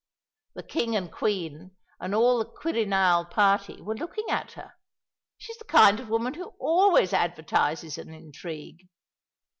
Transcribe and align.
The 0.55 0.63
King 0.63 0.95
and 0.95 1.11
Queen 1.11 1.75
and 1.99 2.15
all 2.15 2.39
the 2.39 2.45
Quirinal 2.51 3.25
party 3.29 3.79
were 3.83 3.93
looking 3.95 4.25
at 4.31 4.53
her. 4.53 4.73
She 5.37 5.51
is 5.53 5.59
the 5.59 5.65
kind 5.65 5.99
of 5.99 6.09
woman 6.09 6.33
who 6.33 6.55
always 6.59 7.13
advertises 7.13 7.99
an 7.99 8.11
intrigue. 8.11 8.89